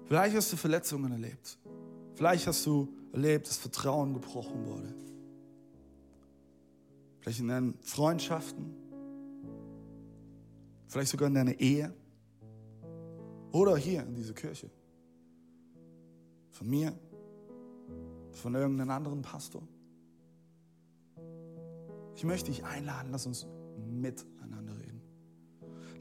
[0.05, 1.59] Vielleicht hast du Verletzungen erlebt.
[2.15, 4.91] Vielleicht hast du erlebt, dass Vertrauen gebrochen wurde.
[7.19, 8.82] Vielleicht in deinen Freundschaften,
[10.93, 11.91] Vielleicht sogar in deiner Ehe.
[13.51, 14.69] Oder hier in dieser Kirche.
[16.51, 16.93] Von mir.
[18.33, 19.63] Von irgendeinem anderen Pastor.
[22.15, 23.47] Ich möchte dich einladen, lass uns
[23.89, 25.01] miteinander reden.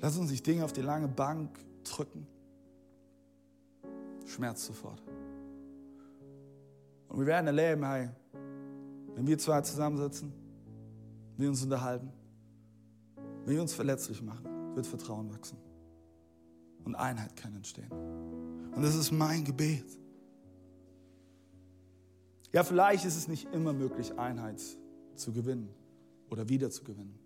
[0.02, 2.26] Lass uns nicht Dinge auf die lange Bank drücken.
[4.26, 5.02] Schmerz sofort.
[7.08, 8.10] Und wir werden erleben, hey,
[9.14, 10.34] wenn wir zwei zusammensitzen,
[11.38, 12.12] wir uns unterhalten,
[13.46, 15.58] wenn wir uns verletzlich machen, wird Vertrauen wachsen.
[16.84, 17.90] Und Einheit kann entstehen.
[18.74, 19.86] Und das ist mein Gebet.
[22.52, 24.60] Ja, vielleicht ist es nicht immer möglich, Einheit
[25.14, 25.68] zu gewinnen
[26.30, 27.18] oder wieder zu gewinnen.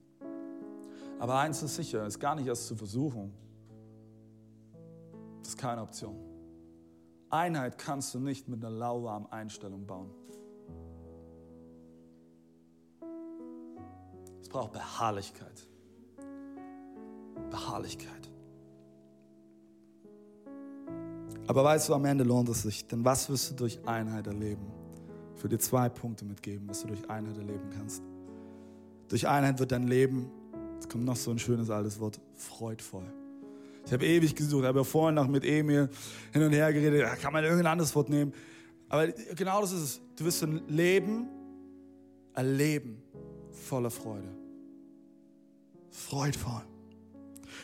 [1.19, 3.33] Aber eins ist sicher, ist gar nicht erst zur Versuchung.
[5.39, 6.17] Das ist keine Option.
[7.31, 10.11] Einheit kannst du nicht mit einer lauwarmen Einstellung bauen.
[14.41, 15.67] Es braucht Beharrlichkeit.
[17.51, 18.31] Beharrlichkeit.
[21.47, 24.67] Aber weißt du, am Ende lohnt es sich, denn was wirst du durch Einheit erleben?
[25.37, 28.03] Ich würde dir zwei Punkte mitgeben, was du durch Einheit erleben kannst.
[29.09, 30.31] Durch Einheit wird dein Leben,
[30.75, 33.07] jetzt kommt noch so ein schönes altes Wort, freudvoll.
[33.85, 35.89] Ich habe ewig gesucht, habe ja vorhin noch mit Emil
[36.33, 38.33] hin und her geredet, da kann man irgendein anderes Wort nehmen.
[38.89, 40.01] Aber genau das ist es.
[40.17, 41.29] Du wirst ein Leben
[42.35, 43.03] erleben
[43.51, 44.29] voller Freude.
[45.91, 46.63] Freudvoll.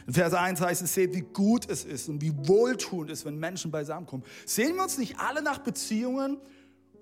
[0.07, 3.24] In Vers 1 heißt es, seht, wie gut es ist und wie wohltuend es ist,
[3.24, 4.24] wenn Menschen beisammenkommen.
[4.46, 6.38] Sehen wir uns nicht alle nach Beziehungen,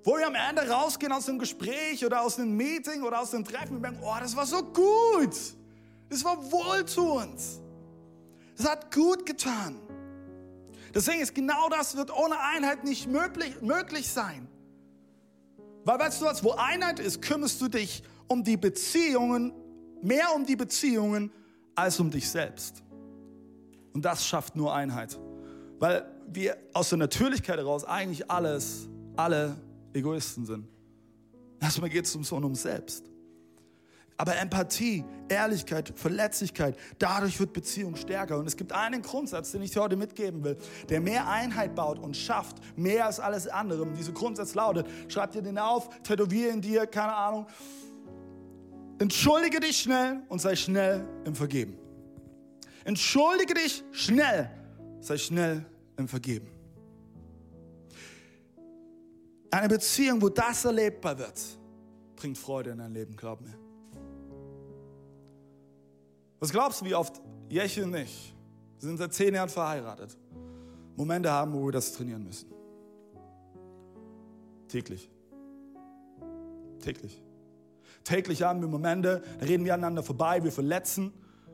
[0.04, 3.44] wo wir am Ende rausgehen aus einem Gespräch oder aus einem Meeting oder aus einem
[3.44, 5.36] Treffen und denken, oh, das war so gut.
[6.08, 7.40] Das war wohltuend.
[8.56, 9.76] Das hat gut getan.
[10.94, 14.48] Deswegen ist genau das wird ohne Einheit nicht möglich, möglich sein.
[15.84, 19.52] Weil weißt du was, wo Einheit ist, kümmerst du dich um die Beziehungen,
[20.02, 21.32] mehr um die Beziehungen
[21.80, 22.82] als um dich selbst.
[23.92, 25.18] Und das schafft nur Einheit.
[25.78, 29.56] Weil wir aus der Natürlichkeit heraus eigentlich alles, alle
[29.92, 30.68] Egoisten sind.
[31.60, 33.04] Erstmal geht es um so und um selbst.
[34.16, 38.38] Aber Empathie, Ehrlichkeit, Verletzlichkeit, dadurch wird Beziehung stärker.
[38.38, 40.58] Und es gibt einen Grundsatz, den ich dir heute mitgeben will,
[40.90, 43.80] der mehr Einheit baut und schafft, mehr als alles andere.
[43.82, 47.46] Und dieser Grundsatz lautet, schreib dir den auf, tätowiere ihn dir, keine Ahnung.
[49.00, 51.78] Entschuldige dich schnell und sei schnell im Vergeben.
[52.84, 54.50] Entschuldige dich schnell,
[55.00, 55.64] sei schnell
[55.96, 56.48] im Vergeben.
[59.50, 61.40] Eine Beziehung, wo das erlebbar wird,
[62.14, 63.54] bringt Freude in dein Leben, glaub mir.
[66.38, 68.34] Was glaubst du, wie oft Jeche und ich,
[68.76, 70.14] sind seit zehn Jahren verheiratet,
[70.94, 72.52] Momente haben, wo wir das trainieren müssen?
[74.68, 75.10] Täglich.
[76.80, 77.22] Täglich.
[78.04, 81.12] Täglich haben wir Momente, da reden wir aneinander vorbei, wir verletzen.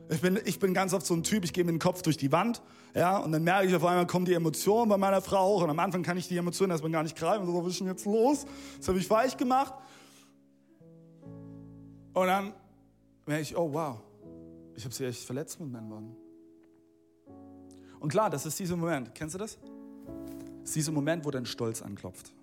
[0.09, 2.15] Ich bin, ich bin ganz oft so ein Typ, ich gehe mit dem Kopf durch
[2.15, 2.61] die Wand,
[2.95, 5.69] ja, und dann merke ich auf einmal, kommen die Emotionen bei meiner Frau hoch und
[5.69, 8.05] am Anfang kann ich die Emotionen erstmal gar nicht greifen, so, was ist denn jetzt
[8.05, 8.45] los?
[8.77, 9.73] Das habe ich weich gemacht.
[12.13, 12.53] Und dann
[13.25, 13.99] merke ich, oh wow,
[14.75, 16.15] ich habe sie echt verletzt mit meinen Worten.
[17.99, 19.57] Und klar, das ist dieser Moment, kennst du das?
[20.61, 22.33] Das ist dieser Moment, wo dein Stolz anklopft.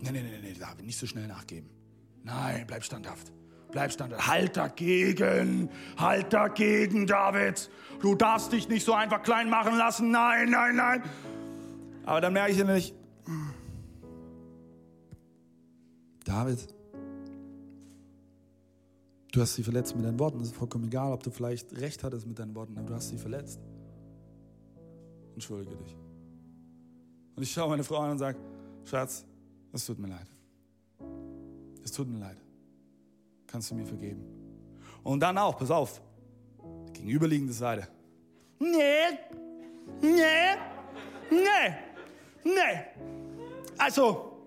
[0.00, 1.77] Nee, nee, nee, nee, David, nicht so schnell nachgeben.
[2.22, 3.32] Nein, bleib standhaft.
[3.70, 4.26] Bleib standhaft.
[4.26, 5.70] Halt dagegen.
[5.96, 7.70] Halt dagegen, David.
[8.00, 10.10] Du darfst dich nicht so einfach klein machen lassen.
[10.10, 11.02] Nein, nein, nein.
[12.04, 12.94] Aber dann merke ich nämlich,
[16.24, 16.66] David,
[19.32, 20.40] du hast sie verletzt mit deinen Worten.
[20.40, 23.08] Es ist vollkommen egal, ob du vielleicht recht hattest mit deinen Worten, aber du hast
[23.08, 23.60] sie verletzt.
[25.34, 25.96] Entschuldige dich.
[27.36, 28.38] Und ich schaue meine Frau an und sage,
[28.84, 29.24] Schatz,
[29.72, 30.26] es tut mir leid.
[31.88, 32.36] Es tut mir leid.
[33.46, 34.22] Kannst du mir vergeben?
[35.02, 36.02] Und dann auch, pass auf,
[36.92, 37.88] gegenüberliegende Seite.
[38.58, 39.18] Nee,
[40.02, 40.20] nee,
[41.30, 41.74] nee,
[42.44, 42.52] nee.
[43.78, 44.38] Also,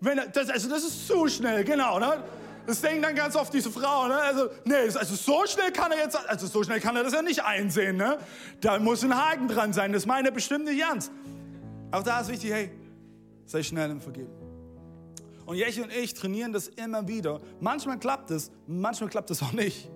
[0.00, 1.98] wenn, das, also das ist zu schnell, genau.
[1.98, 2.24] Ne?
[2.66, 4.08] Das denken dann ganz oft diese Frauen.
[4.08, 4.16] Ne?
[4.16, 7.20] Also, nee, also so schnell kann er jetzt, also so schnell kann er das ja
[7.20, 7.98] nicht einsehen.
[7.98, 8.16] Ne?
[8.62, 9.92] Da muss ein Haken dran sein.
[9.92, 11.12] Das meine bestimmt nicht ernst.
[11.90, 12.70] Auch da ist wichtig, hey,
[13.44, 14.32] sei schnell im Vergeben.
[15.46, 17.40] Und Jeche und ich trainieren das immer wieder.
[17.60, 19.88] Manchmal klappt es, manchmal klappt es auch nicht.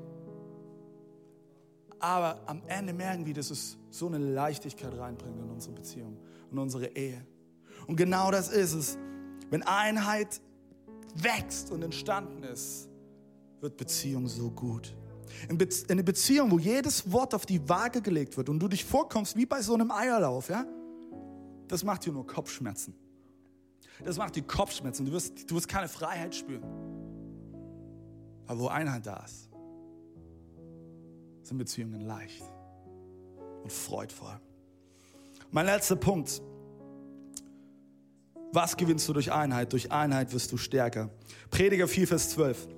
[1.98, 6.16] Aber am Ende merken wir, dass es so eine Leichtigkeit reinbringt in unsere Beziehung,
[6.50, 7.26] in unsere Ehe.
[7.86, 8.98] Und genau das ist es.
[9.50, 10.40] Wenn Einheit
[11.16, 12.88] wächst und entstanden ist,
[13.60, 14.94] wird Beziehung so gut.
[15.48, 18.68] In, Be in eine Beziehung, wo jedes Wort auf die Waage gelegt wird und du
[18.68, 20.64] dich vorkommst wie bei so einem Eierlauf, ja?
[21.68, 22.94] Das macht dir nur Kopfschmerzen.
[24.04, 25.06] Das macht dir Kopfschmerzen.
[25.06, 26.62] Du wirst, du wirst keine Freiheit spüren.
[28.46, 29.48] Aber wo Einheit da ist,
[31.42, 32.42] sind Beziehungen leicht
[33.62, 34.40] und freudvoll.
[35.50, 36.42] Mein letzter Punkt.
[38.52, 39.72] Was gewinnst du durch Einheit?
[39.72, 41.10] Durch Einheit wirst du stärker.
[41.50, 42.68] Prediger 4, Vers 12.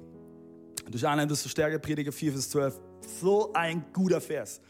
[0.91, 1.79] Durch Einheit wirst du stärker.
[1.79, 2.81] Prediger 4, Vers 12.
[3.21, 4.61] So ein guter Vers.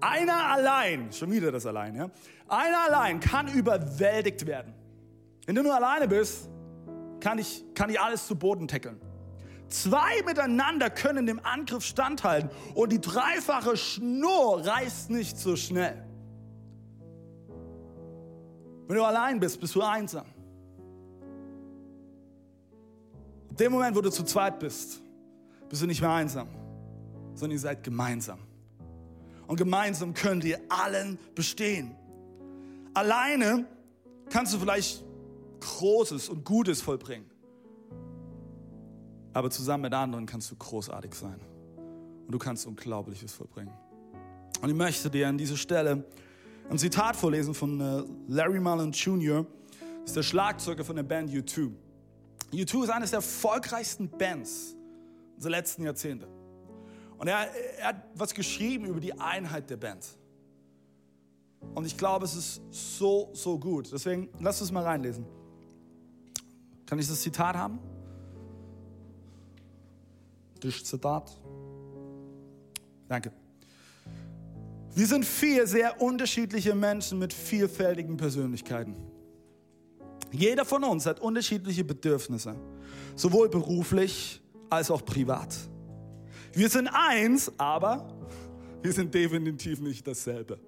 [0.00, 2.10] Einer allein, schon wieder das allein, ja?
[2.48, 4.74] Einer allein kann überwältigt werden.
[5.46, 6.48] Wenn du nur alleine bist,
[7.20, 9.00] kann ich, kann ich alles zu Boden tackeln.
[9.68, 16.04] Zwei miteinander können dem Angriff standhalten und die dreifache Schnur reißt nicht so schnell.
[18.86, 20.26] Wenn du allein bist, bist du einsam.
[23.50, 25.00] In dem Moment, wo du zu zweit bist,
[25.68, 26.48] bist du nicht mehr einsam,
[27.34, 28.40] sondern ihr seid gemeinsam.
[29.46, 31.94] Und gemeinsam könnt ihr allen bestehen.
[32.94, 33.66] Alleine
[34.30, 35.03] kannst du vielleicht
[35.64, 37.30] Großes und Gutes vollbringen.
[39.32, 41.40] Aber zusammen mit anderen kannst du großartig sein.
[42.26, 43.72] Und du kannst Unglaubliches vollbringen.
[44.60, 46.04] Und ich möchte dir an dieser Stelle
[46.70, 49.46] ein Zitat vorlesen von äh, Larry Mullen Jr.,
[50.00, 51.72] das ist der Schlagzeuger von der Band U2.
[52.52, 54.76] U2 ist eines der erfolgreichsten Bands
[55.34, 56.28] unsere letzten Jahrzehnte.
[57.16, 57.48] Und er,
[57.78, 60.06] er hat was geschrieben über die Einheit der Band.
[61.74, 63.90] Und ich glaube, es ist so, so gut.
[63.90, 65.24] Deswegen, lass uns mal reinlesen.
[66.86, 67.78] Kann ich das Zitat haben?
[70.60, 71.30] Das Zitat.
[73.08, 73.32] Danke.
[74.94, 78.94] Wir sind vier sehr unterschiedliche Menschen mit vielfältigen Persönlichkeiten.
[80.30, 82.54] Jeder von uns hat unterschiedliche Bedürfnisse,
[83.16, 85.54] sowohl beruflich als auch privat.
[86.52, 88.08] Wir sind eins, aber
[88.82, 90.58] wir sind definitiv nicht dasselbe.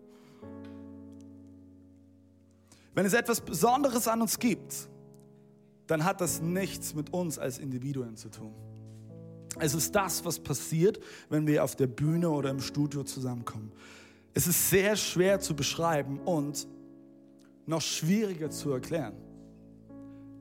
[2.94, 4.88] Wenn es etwas Besonderes an uns gibt,
[5.86, 8.52] dann hat das nichts mit uns als Individuen zu tun.
[9.58, 13.72] Es ist das, was passiert, wenn wir auf der Bühne oder im Studio zusammenkommen.
[14.34, 16.66] Es ist sehr schwer zu beschreiben und
[17.64, 19.14] noch schwieriger zu erklären.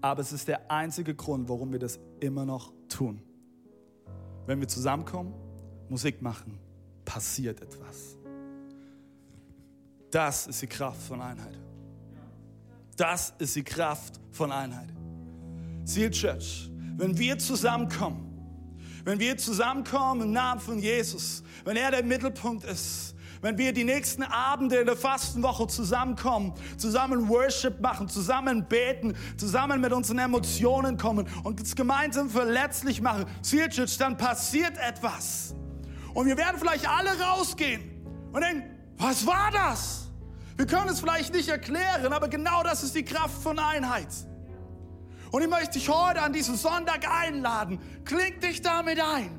[0.02, 3.22] Aber es ist der einzige Grund, warum wir das immer noch tun.
[4.46, 5.34] Wenn wir zusammenkommen,
[5.90, 6.60] Musik machen,
[7.06, 8.18] passiert etwas.
[10.12, 11.58] Das ist die Kraft von Einheit.
[12.98, 14.90] Das ist die Kraft von Einheit.
[15.86, 18.26] Seal Church, wenn wir zusammenkommen,
[19.04, 23.84] wenn wir zusammenkommen im Namen von Jesus, wenn er der Mittelpunkt ist, wenn wir die
[23.84, 30.98] nächsten Abende in der Fastenwoche zusammenkommen, zusammen Worship machen, zusammen beten, zusammen mit unseren Emotionen
[30.98, 35.54] kommen und es gemeinsam verletzlich machen, Seal Church, dann passiert etwas.
[36.16, 37.84] Und wir werden vielleicht alle rausgehen
[38.32, 38.64] und denken,
[38.98, 40.10] was war das?
[40.58, 44.08] Wir können es vielleicht nicht erklären, aber genau das ist die Kraft von Einheit.
[45.36, 47.78] Und ich möchte dich heute an diesem Sonntag einladen.
[48.06, 49.38] Kling dich damit ein.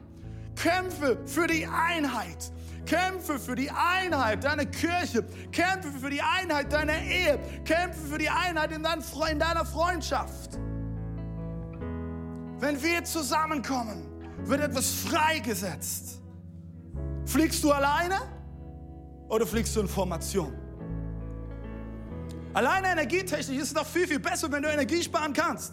[0.55, 2.53] Kämpfe für die Einheit.
[2.85, 5.25] Kämpfe für die Einheit deiner Kirche.
[5.51, 7.39] Kämpfe für die Einheit deiner Ehe.
[7.65, 10.59] Kämpfe für die Einheit in, deiner Freundschaft.
[12.59, 14.07] Wenn wir zusammenkommen,
[14.45, 16.21] wird etwas freigesetzt.
[17.25, 18.21] Fliegst du alleine
[19.31, 20.53] oder fliegst du in Formation?
[22.53, 25.73] Alleine energietechnisch ist es doch viel, viel besser, wenn du Energie sparen kannst.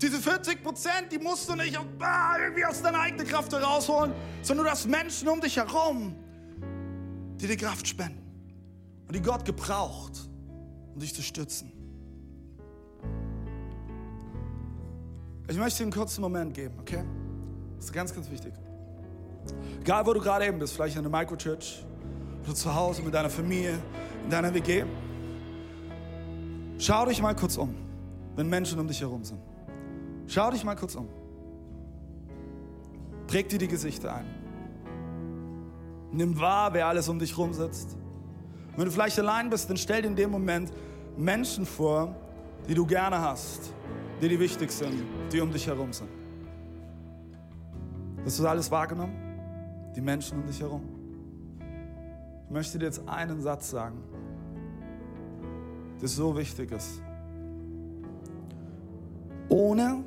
[0.00, 4.66] Diese 40 Prozent, die musst du nicht ah, irgendwie aus deiner eigenen Kraft herausholen, sondern
[4.66, 6.16] du hast Menschen um dich herum,
[7.36, 8.22] die dir Kraft spenden
[9.06, 10.12] und die Gott gebraucht,
[10.94, 11.72] um dich zu stützen.
[15.48, 17.04] Ich möchte dir einen kurzen Moment geben, okay?
[17.76, 18.54] Das ist ganz, ganz wichtig.
[19.80, 21.84] Egal, wo du gerade eben bist, vielleicht in der Microchurch
[22.44, 23.78] oder zu Hause mit deiner Familie,
[24.24, 24.84] in deiner WG.
[26.78, 27.74] Schau dich mal kurz um,
[28.36, 29.49] wenn Menschen um dich herum sind.
[30.30, 31.08] Schau dich mal kurz um.
[33.26, 34.26] Präg dir die Gesichter ein.
[36.12, 37.96] Nimm wahr, wer alles um dich rum sitzt.
[38.76, 40.72] wenn du vielleicht allein bist, dann stell dir in dem Moment
[41.16, 42.14] Menschen vor,
[42.68, 43.72] die du gerne hast,
[44.22, 46.08] die dir wichtig sind, die um dich herum sind.
[48.24, 49.16] Hast du alles wahrgenommen?
[49.96, 50.82] Die Menschen um dich herum?
[52.44, 54.00] Ich möchte dir jetzt einen Satz sagen,
[56.00, 57.02] der so wichtig ist.
[59.48, 60.04] Ohne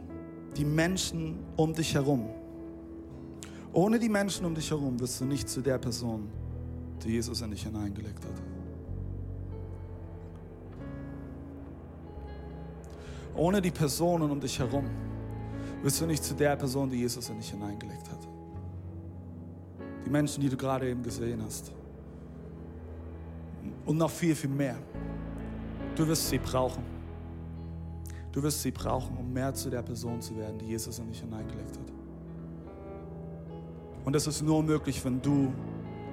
[0.55, 2.29] die Menschen um dich herum.
[3.71, 6.29] Ohne die Menschen um dich herum wirst du nicht zu der Person,
[7.03, 8.41] die Jesus in dich hineingelegt hat.
[13.35, 14.85] Ohne die Personen um dich herum
[15.81, 18.27] wirst du nicht zu der Person, die Jesus in dich hineingelegt hat.
[20.05, 21.71] Die Menschen, die du gerade eben gesehen hast.
[23.85, 24.77] Und noch viel, viel mehr.
[25.95, 26.92] Du wirst sie brauchen.
[28.33, 31.19] Du wirst sie brauchen, um mehr zu der Person zu werden, die Jesus in dich
[31.19, 31.93] hineingelegt hat.
[34.03, 35.53] Und das ist nur möglich, wenn du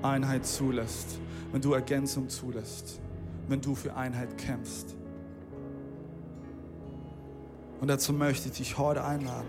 [0.02, 1.18] Einheit zulässt,
[1.50, 3.00] wenn du Ergänzung zulässt,
[3.48, 4.94] wenn du für Einheit kämpfst.
[7.80, 9.48] Und dazu möchte ich dich heute einladen.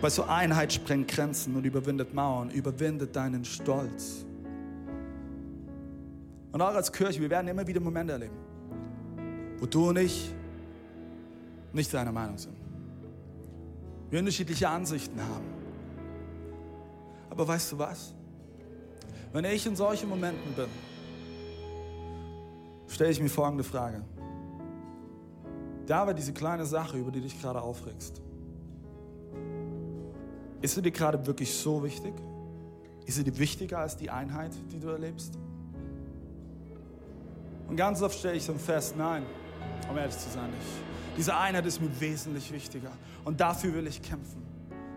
[0.00, 4.24] Weil so Einheit sprengt Grenzen und überwindet Mauern, überwindet deinen Stolz.
[6.52, 8.36] Und auch als Kirche, wir werden immer wieder Momente erleben,
[9.58, 10.32] wo du und ich
[11.72, 12.56] nicht seiner Meinung sind.
[14.10, 15.44] Wir unterschiedliche Ansichten haben.
[17.30, 18.14] Aber weißt du was?
[19.32, 20.68] Wenn ich in solchen Momenten bin,
[22.88, 24.02] stelle ich mir folgende Frage.
[25.86, 28.20] Da war diese kleine Sache, über die dich gerade aufregst.
[30.60, 32.14] Ist sie dir gerade wirklich so wichtig?
[33.06, 35.38] Ist sie dir wichtiger als die Einheit, die du erlebst?
[37.68, 39.22] Und ganz oft stelle ich dann fest, nein,
[39.88, 40.87] um ehrlich zu sein, nicht.
[41.18, 42.92] Diese Einheit ist mir wesentlich wichtiger.
[43.24, 44.40] Und dafür will ich kämpfen.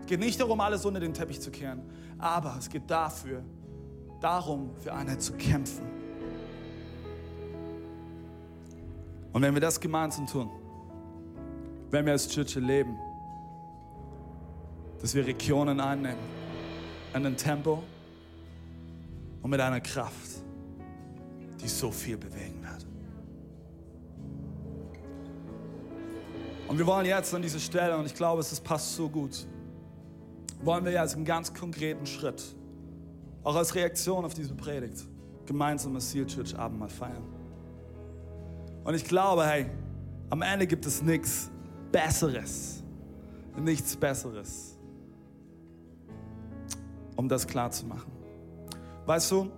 [0.00, 1.82] Es geht nicht darum, alles unter den Teppich zu kehren,
[2.16, 3.42] aber es geht dafür,
[4.20, 5.84] darum, für Einheit zu kämpfen.
[9.32, 10.48] Und wenn wir das gemeinsam tun,
[11.90, 12.96] wenn wir als Church leben,
[15.00, 16.22] dass wir Regionen einnehmen,
[17.12, 17.82] an ein Tempo
[19.42, 20.44] und mit einer Kraft,
[21.60, 22.91] die so viel bewegen wird.
[26.72, 29.46] Und wir wollen jetzt an diese Stelle, und ich glaube, es passt so gut,
[30.62, 32.42] wollen wir jetzt einen ganz konkreten Schritt,
[33.44, 35.06] auch als Reaktion auf diese Predigt,
[35.44, 37.24] gemeinsam als Seal Church Abendmahl feiern.
[38.84, 39.66] Und ich glaube, hey,
[40.30, 41.50] am Ende gibt es nichts
[41.92, 42.82] Besseres,
[43.54, 44.78] nichts Besseres,
[47.16, 48.10] um das klar zu machen.
[49.04, 49.50] Weißt du,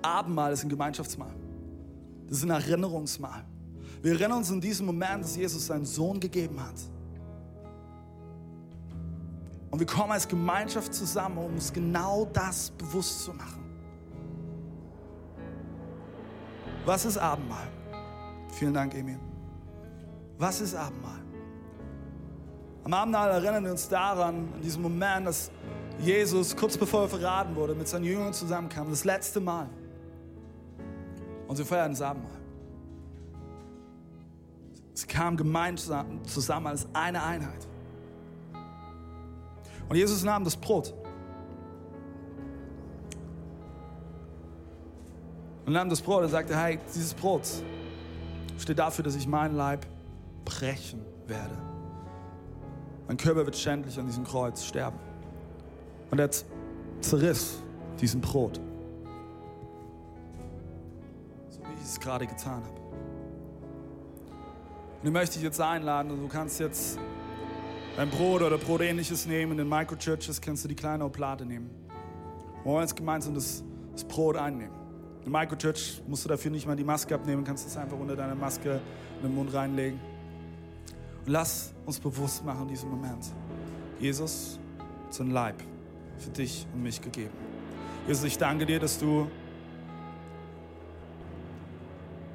[0.00, 1.34] Abendmahl ist ein Gemeinschaftsmahl.
[2.28, 3.44] Das ist ein Erinnerungsmahl.
[4.04, 6.74] Wir erinnern uns in diesem Moment, dass Jesus seinen Sohn gegeben hat.
[9.70, 13.64] Und wir kommen als Gemeinschaft zusammen, um uns genau das bewusst zu machen.
[16.84, 17.66] Was ist Abendmahl?
[18.52, 19.18] Vielen Dank, Emil.
[20.36, 21.22] Was ist Abendmahl?
[22.84, 25.50] Am Abendmahl erinnern wir uns daran, in diesem Moment, dass
[25.98, 29.70] Jesus kurz bevor er verraten wurde, mit seinen Jüngern zusammenkam, das letzte Mal.
[31.48, 32.43] Und sie feiern das Abendmahl.
[34.94, 37.66] Sie kamen gemeinsam zusammen als eine Einheit.
[39.88, 40.94] Und Jesus nahm das Brot
[45.66, 47.48] und nahm das Brot und sagte, hey, dieses Brot
[48.58, 49.86] steht dafür, dass ich meinen Leib
[50.44, 51.56] brechen werde.
[53.06, 54.98] Mein Körper wird schändlich an diesem Kreuz sterben.
[56.10, 56.30] Und er
[57.00, 57.62] zerriss
[58.00, 58.60] diesen Brot.
[61.50, 62.83] So wie ich es gerade getan habe.
[65.04, 66.98] Und ich möchte dich jetzt einladen, du kannst jetzt
[67.98, 69.52] ein Brot oder Brotähnliches nehmen.
[69.52, 71.68] In den Microchurches kannst du die kleine Oblate nehmen.
[72.62, 74.74] Wir wollen jetzt gemeinsam das, das Brot einnehmen.
[75.26, 78.34] In Microchurch musst du dafür nicht mal die Maske abnehmen, kannst es einfach unter deine
[78.34, 78.80] Maske
[79.16, 80.00] in den Mund reinlegen.
[81.26, 83.26] Und lass uns bewusst machen in diesem Moment.
[84.00, 84.58] Jesus
[85.10, 85.62] ist ein Leib
[86.16, 87.34] für dich und mich gegeben.
[88.06, 89.30] Jesus, ich danke dir, dass du,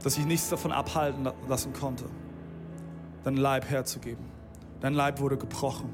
[0.03, 2.05] dass ich nichts davon abhalten lassen konnte
[3.24, 4.26] dein Leib herzugeben.
[4.82, 5.89] Dein Leib wurde gebrochen.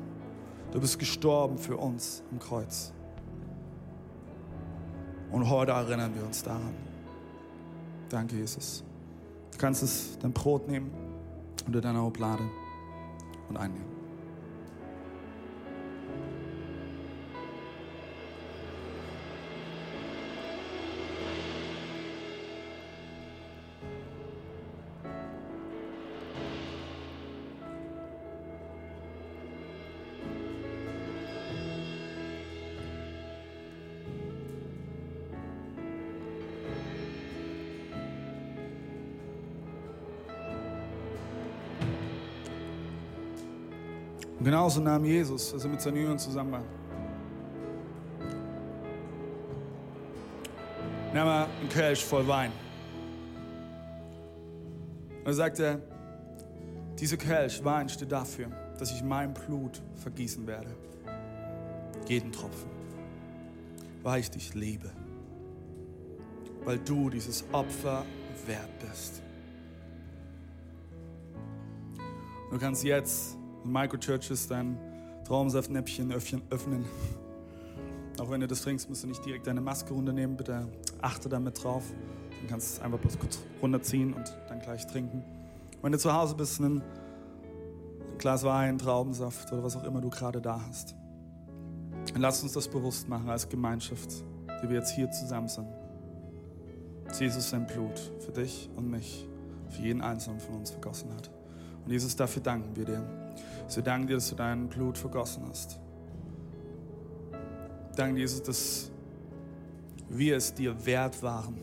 [0.71, 2.93] Du bist gestorben für uns am Kreuz.
[5.31, 6.75] Und heute erinnern wir uns daran.
[8.09, 8.83] Danke, Jesus.
[9.51, 10.91] Du kannst es, dein Brot nehmen
[11.65, 12.43] unter deiner Oblade
[13.49, 13.94] und einnehmen.
[44.65, 46.63] Und genauso nahm Jesus, als er mit seinen Jüngern zusammen war,
[51.13, 52.51] nahm er einen Kelch voll Wein.
[55.19, 55.79] Und er sagte,
[56.99, 58.47] dieser Kelch Wein steht dafür,
[58.79, 60.71] dass ich mein Blut vergießen werde.
[62.07, 62.71] Jeden Tropfen.
[64.01, 64.89] Weil ich dich liebe.
[66.63, 68.03] Weil du dieses Opfer
[68.47, 69.21] wert bist.
[72.49, 73.37] Du kannst jetzt
[73.71, 74.77] Microchurches dein
[75.25, 76.85] Traumsaftnäppchen öffnen.
[78.19, 80.37] Auch wenn du das trinkst, musst du nicht direkt deine Maske runternehmen.
[80.37, 80.67] Bitte
[81.01, 81.83] achte damit drauf.
[82.39, 85.23] Dann kannst du es einfach bloß kurz runterziehen und dann gleich trinken.
[85.81, 90.09] Wenn du zu Hause bist, nimm ein Glas Wein, Traubensaft oder was auch immer du
[90.09, 90.95] gerade da hast.
[92.13, 94.23] Und lass uns das bewusst machen als Gemeinschaft,
[94.61, 95.67] die wir jetzt hier zusammen sind.
[97.19, 99.27] Jesus sein Blut für dich und mich,
[99.69, 101.29] für jeden Einzelnen von uns vergossen hat.
[101.85, 103.24] Und Jesus, dafür danken wir dir.
[103.67, 105.79] So danke dir, dass du dein Blut vergossen hast.
[107.95, 108.91] Danke, Jesus, dass
[110.09, 111.59] wir es dir wert waren.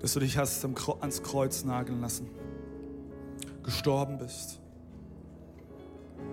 [0.00, 2.28] Dass du dich hast ans Kreuz nageln lassen,
[3.62, 4.60] gestorben bist,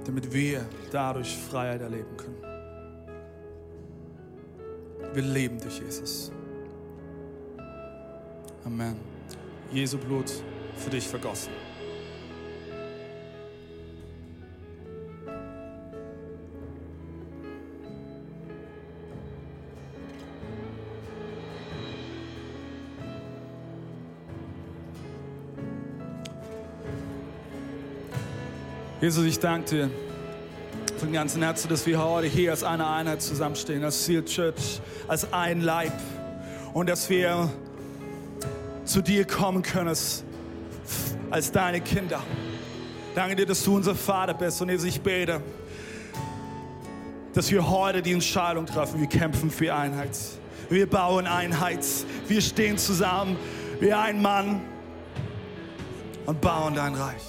[0.05, 2.43] damit wir dadurch Freiheit erleben können.
[5.13, 6.31] Wir leben dich, Jesus.
[8.65, 9.12] Amen.
[9.73, 10.31] Jesu Blut
[10.77, 11.51] für dich vergossen.
[29.01, 29.89] Jesus, ich danke dir
[30.97, 35.33] von ganzem Herzen, dass wir heute hier als eine Einheit zusammenstehen, als Seal Church, als
[35.33, 35.91] ein Leib
[36.73, 37.49] und dass wir
[38.93, 39.97] zu dir kommen können
[41.31, 42.21] als deine Kinder.
[43.15, 45.41] Danke dir, dass du unser Vater bist und ich bete,
[47.33, 48.99] dass wir heute die Entscheidung treffen.
[48.99, 50.15] Wir kämpfen für Einheit.
[50.69, 51.83] Wir bauen Einheit.
[52.27, 53.35] Wir stehen zusammen
[53.79, 54.61] wie ein Mann
[56.27, 57.23] und bauen dein Reich.